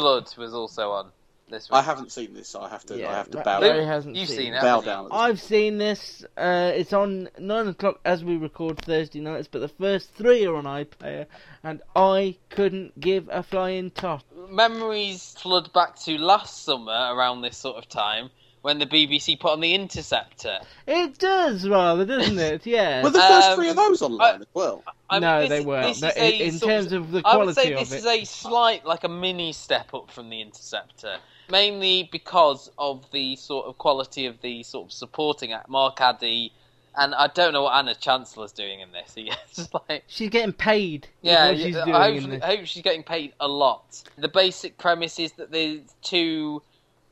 [0.00, 1.10] Blood was also on
[1.48, 1.76] this week.
[1.76, 2.98] I haven't seen this, so I have to.
[2.98, 3.88] Yeah, I have to bow Larry down.
[3.88, 4.58] hasn't You've seen seen it.
[4.58, 4.62] it.
[4.62, 5.08] Bow down.
[5.10, 6.24] I've seen this.
[6.36, 10.54] Uh, it's on nine o'clock as we record Thursday nights, but the first three are
[10.54, 11.26] on iPlayer,
[11.64, 14.22] and I couldn't give a flying toss.
[14.50, 18.30] Memories flood back to last summer around this sort of time
[18.62, 20.58] when the BBC put on the Interceptor.
[20.86, 22.66] It does rather, doesn't it?
[22.66, 23.02] Yeah.
[23.02, 24.82] Were the first Um, three of those online as well?
[25.10, 26.00] I No, this they weren't.
[26.02, 28.06] No, is in- a in sort terms of the I would say this of is
[28.06, 31.18] a slight, like a mini step up from the Interceptor,
[31.50, 35.68] mainly because of the sort of quality of the sort of supporting act.
[35.68, 36.52] Mark Addy,
[36.96, 39.12] and I don't know what Anna Chancellor's doing in this.
[39.14, 41.06] He- It's just like She's getting paid.
[41.22, 42.42] yeah, she's doing I, in hope, this.
[42.42, 44.02] I hope she's getting paid a lot.
[44.18, 46.60] The basic premise is that there's two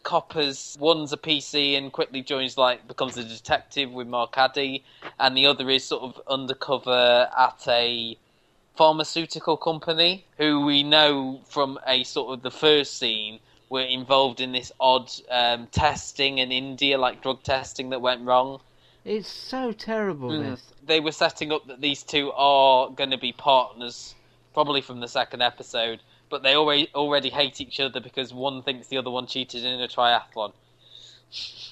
[0.07, 0.77] coppers.
[0.79, 4.85] One's a PC and quickly joins, like, becomes a detective with Mark Addy,
[5.19, 8.17] and the other is sort of undercover at a
[8.77, 14.53] pharmaceutical company who we know from a sort of the first scene were involved in
[14.53, 18.61] this odd um, testing in India, like drug testing that went wrong.
[19.05, 20.31] It's so terrible.
[20.31, 20.51] Mm.
[20.51, 20.73] This.
[20.85, 24.15] They were setting up that these two are going to be partners,
[24.55, 28.89] probably from the second episode, but they already already hate each other because one thinks
[28.89, 30.53] the other one cheated in a triathlon.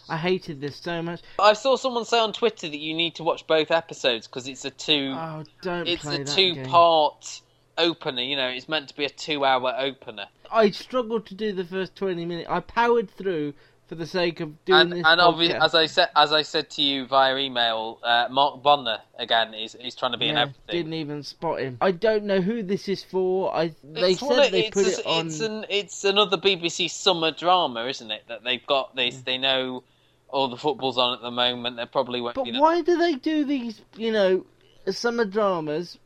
[0.09, 1.21] I hated this so much.
[1.39, 4.65] I saw someone say on Twitter that you need to watch both episodes because it's
[4.65, 5.15] a two.
[5.17, 6.67] Oh, don't it's play a that two game.
[6.67, 7.41] part
[7.79, 8.23] opener.
[8.23, 10.27] You know, it's meant to be a two hour opener.
[10.51, 12.49] I struggled to do the first twenty minutes.
[12.51, 13.55] I powered through
[13.87, 15.03] for the sake of doing and this.
[15.07, 18.99] and obviously, as I said, as I said to you via email, uh, Mark Bonnar
[19.19, 20.63] again is is trying to be in Yeah, everything.
[20.71, 21.77] didn't even spot him.
[21.81, 23.55] I don't know who this is for.
[23.55, 25.27] I they It's said of- they it's put a- it on.
[25.27, 28.25] It's an it's another BBC summer drama, isn't it?
[28.29, 29.19] That they've got this.
[29.21, 29.85] They know
[30.29, 31.77] all the football's on at the moment.
[31.77, 32.35] They probably won't.
[32.37, 34.45] But you know, why do they do these, you know,
[34.91, 35.99] summer dramas,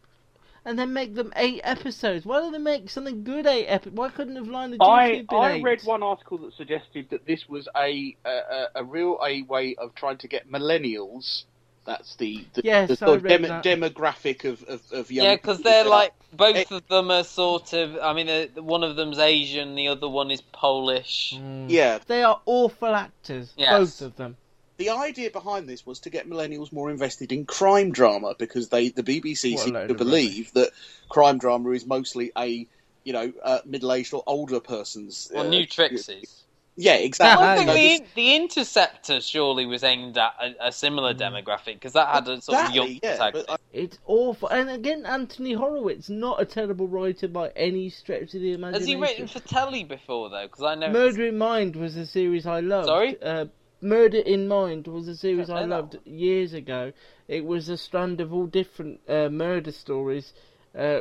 [0.64, 2.24] and then make them eight episodes?
[2.26, 3.96] Why don't they make something good eight episodes?
[3.96, 5.62] Why couldn't have lined the I YouTube in I eight?
[5.62, 9.74] read one article that suggested that this was a a, a, a real a way
[9.76, 11.44] of trying to get millennials.
[11.84, 13.64] That's the the, Yes, the I sort of read that.
[13.64, 15.24] demographic of of, of young.
[15.24, 17.96] yeah, because they're that- like both of them are sort of.
[17.96, 21.34] I mean, uh, one of them's Asian, the other one is Polish.
[21.68, 23.70] Yeah, They are awful actors, Yes.
[23.78, 24.36] both of them.
[24.78, 28.90] The idea behind this was to get millennials more invested in crime drama because they
[28.90, 30.70] the BBC What a seem to of believe that
[31.08, 32.66] crime drama is mostly a
[33.02, 35.30] you know uh, middle aged or older person's.
[35.34, 36.44] Well, uh, new tricks is.
[36.80, 37.44] Yeah, exactly.
[37.44, 41.74] I think No, the, this- the Interceptor surely was aimed at a, a similar demographic
[41.74, 43.46] because that had a sort of young Exactly, yeah, protagonist.
[43.48, 44.48] but It's awful.
[44.48, 48.80] And again, Anthony Horowitz, not a terrible writer by any stretch of the imagination.
[48.80, 50.46] Has he written for telly before though?
[50.46, 50.90] Because I know.
[50.92, 52.86] Murder in Mind was a series I loved.
[52.86, 53.20] Sorry?
[53.20, 53.46] Uh,
[53.80, 56.92] Murder in Mind was a series I loved years ago.
[57.28, 60.32] It was a strand of all different uh, murder stories.
[60.76, 61.00] Uh,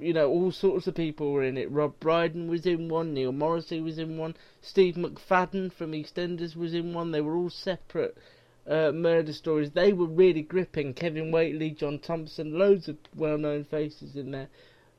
[0.00, 1.70] you know, all sorts of people were in it.
[1.70, 3.14] Rob Brydon was in one.
[3.14, 4.34] Neil Morrissey was in one.
[4.60, 7.12] Steve McFadden from EastEnders was in one.
[7.12, 8.16] They were all separate
[8.66, 9.70] uh, murder stories.
[9.70, 10.94] They were really gripping.
[10.94, 14.48] Kevin Whately, John Thompson, loads of well-known faces in there.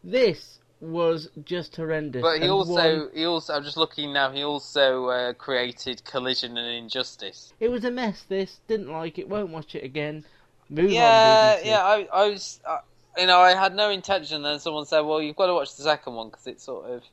[0.03, 2.21] This was just horrendous.
[2.21, 3.53] But he and also, one- he also.
[3.53, 4.31] I'm just looking now.
[4.31, 7.53] He also uh, created Collision and Injustice.
[7.59, 8.23] It was a mess.
[8.27, 9.29] This didn't like it.
[9.29, 10.25] Won't watch it again.
[10.69, 11.63] Move yeah, on.
[11.63, 11.65] BBC.
[11.65, 11.83] yeah.
[11.83, 12.79] I, I was, uh,
[13.17, 14.41] you know, I had no intention.
[14.43, 17.03] Then someone said, "Well, you've got to watch the second one because it's sort of."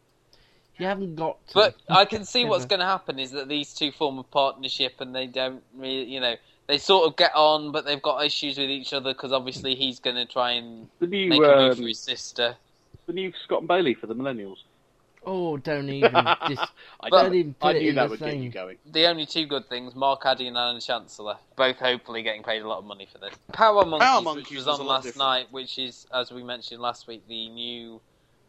[0.79, 1.47] You haven't got.
[1.49, 1.55] To.
[1.55, 4.95] But I can see what's going to happen is that these two form a partnership,
[5.01, 8.57] and they don't really, you know, they sort of get on, but they've got issues
[8.57, 11.73] with each other because obviously he's going to try and The new, make a move
[11.73, 12.57] um, for his sister.
[13.07, 14.57] The new Scott and Bailey for the millennials.
[15.27, 16.13] Oh, don't even.
[16.49, 18.43] Just, I, don't knew- even I put it knew in that the would get same.
[18.43, 18.77] you going.
[18.91, 22.69] The only two good things, Mark Addy and Anna Chancellor, both hopefully getting paid a
[22.69, 23.35] lot of money for this.
[23.53, 25.19] Power Monkeys, Power which was was a on lot last different.
[25.29, 28.01] night, which is, as we mentioned last week, the new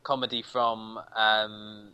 [0.03, 1.89] comedy from um,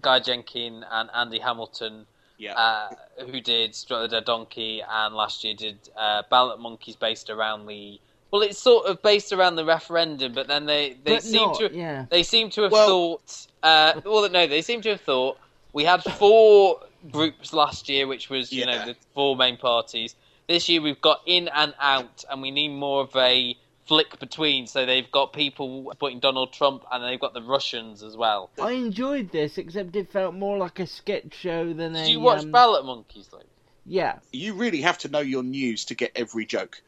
[0.00, 2.06] Guy Jenkin and Andy Hamilton,
[2.38, 2.54] Yeah.
[2.54, 2.88] uh,
[3.26, 7.66] who did Drop the Dead Donkey and last year did uh, Ballot Monkeys based around
[7.66, 8.00] the.
[8.36, 11.58] Well, it's sort of based around the referendum, but then they, they But seem not,
[11.60, 12.04] to yeah.
[12.10, 13.46] they seem to have Well- thought.
[13.62, 15.38] Uh, well, no, they seem to have thought
[15.72, 18.66] we had four groups last year, which was you Yeah.
[18.66, 20.14] know the four main parties.
[20.48, 24.66] This year we've got in and out, and we need more of a flick between.
[24.66, 28.50] So they've got people putting Donald Trump, and they've got the Russians as well.
[28.60, 32.00] I enjoyed this, except it felt more like a sketch show than a.
[32.04, 33.40] Did you watch um, Ballot Monkeys though?
[33.86, 34.18] Yeah.
[34.32, 36.82] you really have to know your news to get every joke.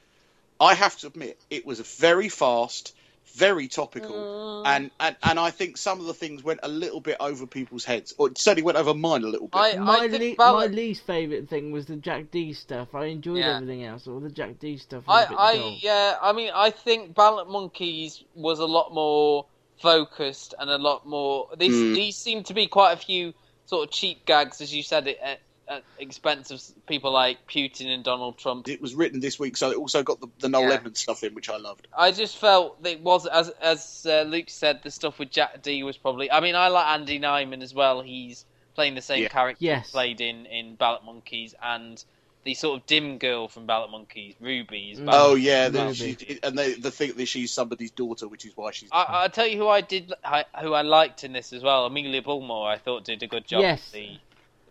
[0.60, 2.94] I have to admit, it was very fast,
[3.34, 7.16] very topical, and, and, and I think some of the things went a little bit
[7.20, 9.58] over people's heads, or it certainly went over mine a little bit.
[9.58, 10.70] I, My, I le- Ballot.
[10.70, 12.94] my least favourite thing was the Jack D stuff.
[12.94, 13.56] I enjoyed Yeah.
[13.56, 14.08] everything else.
[14.08, 15.76] All the Jack D stuff was I, a bit I, dull.
[15.80, 19.46] yeah, I mean, I think Ballot Monkeys was a lot more
[19.80, 21.48] focused and a lot more.
[21.56, 21.94] These Mm.
[21.94, 23.32] these seem to be quite a few
[23.66, 27.86] sort of cheap gags, as you said, at, at, at expense of people like Putin
[27.92, 28.68] and Donald Trump.
[28.68, 30.74] it was written this week, so it also got the, the Noel Yeah.
[30.74, 31.86] Edmonds stuff in, which I loved.
[31.96, 35.62] I just felt that it was as as uh, Luke said, the stuff with Jack
[35.62, 36.30] D was probably.
[36.30, 38.00] I mean, I like Andy Nyman as well.
[38.02, 39.28] He's playing the same Yeah.
[39.28, 39.86] character Yes.
[39.86, 42.02] he played in in Ballot Monkeys and.
[42.44, 44.92] The sort of dim girl from Ballot Monkeys, Ruby.
[44.92, 45.10] is Mm.
[45.12, 48.70] Oh yeah, the, she, and they, the thing that she's somebody's daughter, which is why
[48.70, 48.88] she's.
[48.90, 51.84] I, I'll tell you who I did, I- who I liked in this as well.
[51.84, 53.62] Amelia Bullmore, I thought did a good job.
[53.62, 53.90] Yes.
[53.90, 54.16] The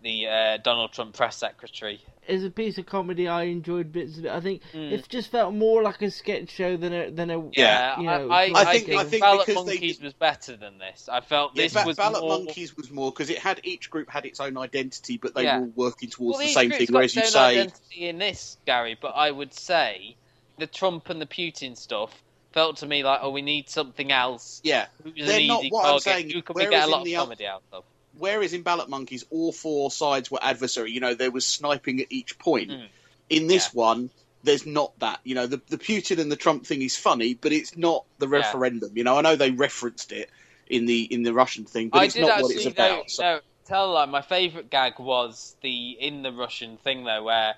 [0.08, 2.00] the uh, Donald Trump press secretary.
[2.30, 4.32] As a piece of comedy, I enjoyed bits of it.
[4.32, 4.92] I think Mm.
[4.94, 8.30] it just felt more like a sketch show than a than a Yeah, you know.
[8.30, 10.78] I, I, I I think- think, I think Ballot because they Monkeys was better than
[10.78, 11.10] this.
[11.12, 12.38] I felt Yeah, this Ba- was Ballot more.
[12.40, 15.60] Monkeys was more because it had each group had its own identity, but they Yeah.
[15.60, 16.86] were all working towards well, the same thing.
[16.88, 20.16] got Whereas you say, identity in this, Gary, but I would say
[20.58, 22.12] the Trump and the Putin stuff
[22.54, 24.62] felt to me like, oh, we need something else.
[24.64, 26.04] yeah, Who's an they're not easy what I'm target?
[26.04, 26.30] saying.
[26.32, 27.84] Who can we get a lot of the oth- comedy out of?
[28.18, 30.92] Whereas in Ballot Monkeys, all four sides were adversary.
[30.92, 32.72] You know, there was sniping at each point.
[32.72, 32.88] Mm.
[33.30, 34.10] In this one,
[34.44, 35.20] there's not that.
[35.24, 38.28] You know, the the Putin and the Trump thing is funny, but it's not the
[38.28, 38.38] Yeah.
[38.38, 38.92] referendum.
[38.96, 40.30] You know, I know they referenced it
[40.68, 43.12] in the in the Russian thing, but I it's not what it's know, about.
[43.12, 44.06] So- know tell lie.
[44.06, 47.56] My favourite gag was the in the Russian thing though, where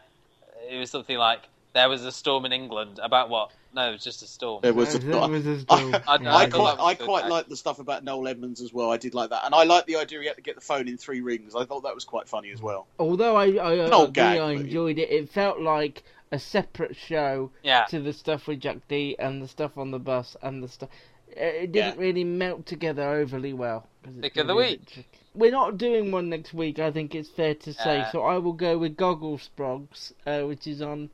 [0.70, 1.42] it was something like
[1.74, 3.52] there was a storm in England about what?
[3.74, 4.62] No, it was just a storm.
[4.64, 4.96] It was.
[4.96, 5.96] It I, was a I, storm.
[6.08, 8.90] I- Yeah, I I quite, I quite like the stuff about Noel Edmonds as well.
[8.92, 10.88] I did like that, and I like the idea he had to get the phone
[10.88, 11.54] in three rings.
[11.56, 12.88] I thought that was quite funny as well.
[12.98, 15.10] Although I, I, I old agree, gag, I but- enjoyed it.
[15.12, 17.86] It felt like a separate show Yeah.
[17.86, 20.90] to the stuff with Jack D and the stuff on the bus and the stuff.
[21.28, 22.02] It didn't Yeah.
[22.02, 23.88] really melt together overly well.
[24.22, 25.06] Pick of the gonna be a bit week.
[25.36, 26.80] We're not doing one next week.
[26.80, 27.98] I think it's fair to say.
[28.00, 28.12] Yeah.
[28.12, 31.10] So I will go with Goggle Sprogs, uh, which is on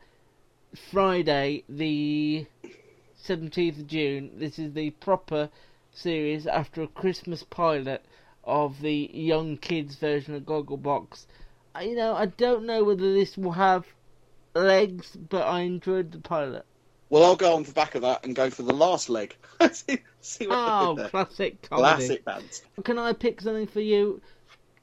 [0.76, 2.46] Friday, the
[3.16, 4.32] seventeenth of June.
[4.38, 5.50] This is the proper
[5.94, 8.04] series after a Christmas pilot
[8.44, 11.26] of the young kids version of Gogglebox.
[11.76, 13.86] Uh, You know, I don't know whether this will have
[14.54, 16.66] legs, but I enjoyed the pilot.
[17.10, 19.36] Well, I'll go on the back of that and go for the last leg.
[19.72, 21.84] see, see what Oh, classic comedy.
[21.84, 22.64] Classic bands.
[22.84, 24.22] Can I pick something for you?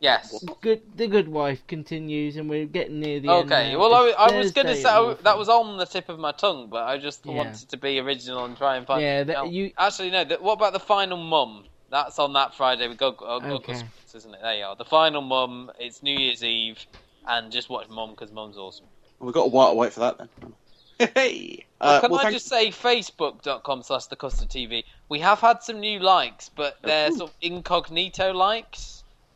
[0.02, 0.44] Yes.
[0.60, 0.82] Good.
[0.96, 3.52] The Good Wife continues, and we're getting near the end.
[3.52, 3.76] Okay.
[3.76, 6.32] Well, I, I was going to say I- that was on the tip of my
[6.32, 7.34] tongue, but I just Yeah.
[7.34, 9.00] wanted to be original and try and find.
[9.00, 10.24] Yeah, that- No, you- Actually, no.
[10.24, 11.64] The, what about the final mum?
[11.88, 13.74] That's on that Friday with Gog, uh, Goggle Okay.
[13.74, 14.40] Sprogs, isn't it?
[14.42, 14.74] There you are.
[14.74, 15.70] The final mum.
[15.78, 16.84] It's New Year's Eve,
[17.28, 18.86] and just watch Mum because Mum's awesome.
[19.20, 20.28] We've got a while to wait for that then.
[21.14, 21.64] Hey.
[21.80, 24.84] Well, Uh, can well, I thank- just say, facebook.com slash the custard TV.
[25.08, 27.16] We have had some new likes, but they're Ooh.
[27.16, 28.91] sort of incognito likes.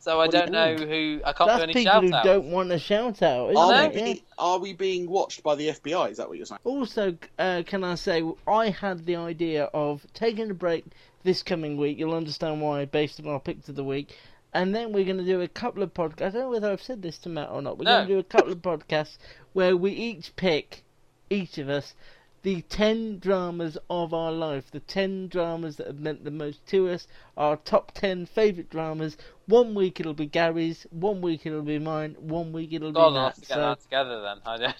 [0.06, 0.88] So I do you don't know mean?
[0.88, 1.20] who.
[1.24, 2.24] I can't That's do any people shout who outs.
[2.24, 3.92] don't want a shout out, isn't Are it?
[3.92, 4.04] we, Yeah.
[4.04, 6.10] being, are we being watched by the FBI?
[6.10, 6.60] Is that what you're saying?
[6.62, 10.84] Also, uh, can I say, I had the idea of taking a break
[11.24, 11.98] this coming week.
[11.98, 14.16] You'll understand why, based on our picks of the week.
[14.54, 16.22] And then we're going to do a couple of podcasts.
[16.22, 17.76] I don't know whether I've said this to Matt or not.
[17.76, 17.96] We're No.
[17.96, 19.18] going to do a couple of podcasts
[19.54, 20.84] where we each pick,
[21.30, 21.94] each of us,
[22.42, 24.70] the 10 dramas of our life.
[24.70, 27.06] The 10 dramas that have meant the most to us.
[27.36, 29.16] Our top 10 favourite dramas.
[29.46, 30.86] One week it'll be Gary's.
[30.90, 32.16] One week it'll be mine.
[32.20, 33.40] One week it'll God, be I'll have Matt's.
[33.40, 34.36] to get So, that together then.
[34.46, 34.74] I don't.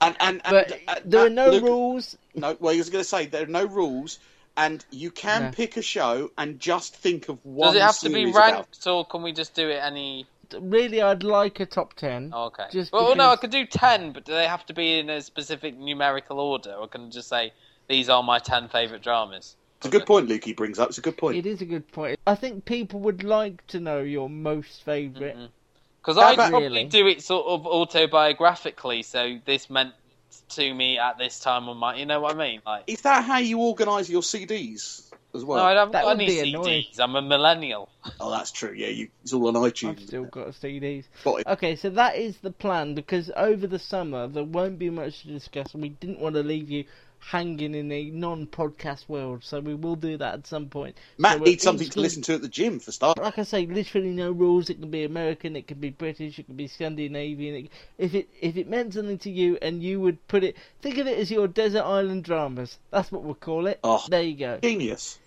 [0.00, 2.16] And and, and but uh, there uh, are no look- rules.
[2.34, 4.20] No, well, I was going to say there are no rules,
[4.56, 5.50] and you can No.
[5.50, 7.68] pick a show and just think of one.
[7.72, 10.26] Does it have to be series about ranked, or can we just do it any?
[10.58, 12.32] Really, I'd like a top 10.
[12.34, 12.66] Oh, okay.
[12.70, 15.20] Just well, no, I could do ten, but do they have to be in a
[15.20, 17.52] specific numerical order, or can I just say
[17.88, 19.56] these are my ten favourite dramas?
[19.78, 20.44] It's a good point, Luke.
[20.56, 20.88] Brings up.
[20.88, 21.36] It's a good point.
[21.36, 22.18] It is a good point.
[22.26, 25.36] I think people would like to know your most favorite.
[25.36, 25.46] Mm-hmm.
[26.00, 26.84] Because How I about- probably Really?
[26.84, 29.94] do it sort of autobiographically, so this meant
[30.50, 31.94] to me at this time on my.
[31.96, 32.62] You know what I mean?
[32.64, 35.58] Like, Is that how you organise your CDs as well?
[35.58, 36.84] no, I haven't that got would any be annoying.
[36.98, 37.88] I'm a millennial.
[38.20, 38.72] Oh, that's true.
[38.74, 39.90] Yeah, you, it's all on iTunes.
[39.90, 40.06] I've iTunes.
[40.06, 41.04] still got CDs.
[41.24, 41.46] Got.
[41.46, 45.28] Okay, so that is the plan because over the summer there won't be much to
[45.28, 46.84] discuss, and we didn't want to leave you
[47.20, 50.96] hanging in a non-podcast world, so we will do that at some point.
[51.18, 53.18] Matt So needs something to listen to at the gym for start.
[53.18, 54.70] Like I say, literally no rules.
[54.70, 57.54] It can be American, it can be British, it can be Scandinavian.
[57.54, 60.98] It, if it if it meant something to you, and you would put it, think
[60.98, 62.78] of it as your desert island dramas.
[62.90, 63.80] That's what we'll call it.
[63.84, 64.04] Oh.
[64.08, 64.58] There you go.
[64.62, 65.18] Genius.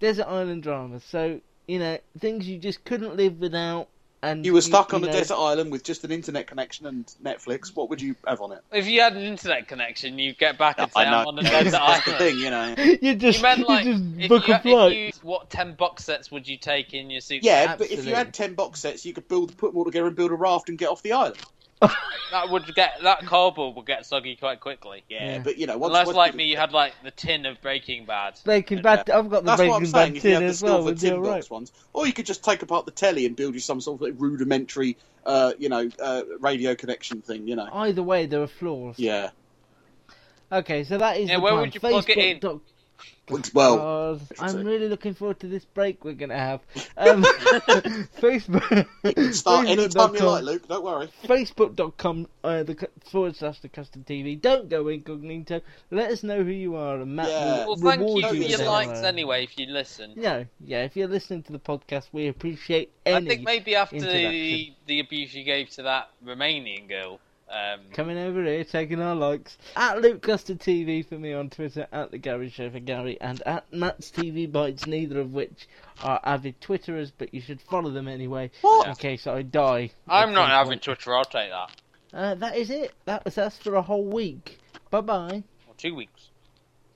[0.00, 1.02] desert island dramas.
[1.04, 3.88] So you know things you just couldn't live without,
[4.22, 6.86] and You were stuck on you a know, desert island with just an internet connection
[6.86, 7.74] and Netflix.
[7.74, 8.60] What would you have on it?
[8.72, 11.28] If you had an internet connection, you'd get back and say I I'm know.
[11.28, 12.18] on a desert That's the island.
[12.18, 12.74] thing, you know.
[13.02, 14.96] You just You meant like you just if, book you, a flight.
[14.96, 17.44] you what ten box sets would you take in your suitcase?
[17.46, 20.06] Yeah, but if you had ten box sets, you could build, put them all together
[20.06, 21.36] and build a raft and get off the island.
[22.30, 25.02] That would get that cardboard would get soggy quite quickly.
[25.08, 25.38] Yeah, Yeah.
[25.44, 27.60] but you know, once, Unless once like you- me, you had like the tin of
[27.60, 28.34] Breaking Bad.
[28.44, 29.10] Breaking Bad.
[29.10, 29.92] I've got the That's what I'm Breaking saying.
[29.92, 30.72] Bad If you tin had the as well.
[30.72, 31.32] silver Would be tin alright.
[31.40, 33.96] box ones, or you could just take apart the telly and build you some sort
[34.00, 37.46] of like rudimentary, uh, you know, uh, radio connection thing.
[37.48, 37.68] You know.
[37.72, 38.98] Either way, there are flaws.
[38.98, 39.30] Yeah.
[40.50, 41.60] Okay, so that is Yeah, the where plan.
[41.62, 42.40] would you plug it in?
[42.40, 42.60] Facebook.com
[43.54, 46.60] Well, God, I'm really looking forward to this break we're going to have.
[46.98, 47.22] Um,
[48.20, 48.86] Facebook.
[49.34, 50.68] start any time you like, Luke.
[50.68, 51.08] Don't worry.
[51.24, 54.38] Facebook.com uh, the forward slash the custard TV.
[54.38, 55.60] Don't go incognito.
[55.90, 57.66] Let us know who you are, and Matt Yeah.
[57.66, 58.42] will Well, thank reward you for you.
[58.48, 59.08] your likes hello.
[59.08, 59.44] anyway.
[59.44, 60.84] If you listen, No, yeah.
[60.84, 63.26] If you're listening to the podcast, we appreciate any.
[63.26, 67.20] I think maybe after the, the abuse you gave to that Romanian girl.
[67.52, 69.58] Um, Coming over here, taking our likes.
[69.76, 73.42] At Luke Custard TV for me on Twitter, at The Gary Show for Gary, and
[73.44, 75.68] at Matt's TV Bites, neither of which
[76.02, 78.50] are avid Twitterers, but you should follow them anyway,
[78.86, 79.90] in case I die.
[80.08, 80.82] I'm not some having point.
[80.82, 81.14] Twitter.
[81.14, 81.70] I'll take that.
[82.14, 82.92] Uh, that is it.
[83.04, 84.58] That was us for a whole week.
[84.90, 85.42] Bye bye.
[85.66, 86.30] Or two weeks.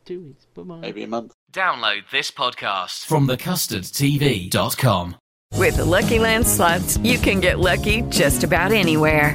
[0.05, 0.47] Two weeks.
[0.55, 0.77] Bye bye.
[0.81, 1.33] Maybe a month.
[1.53, 5.17] Download this podcast from thecustardtv.com.
[5.55, 9.35] With the Lucky Land slots, you can get lucky just about anywhere.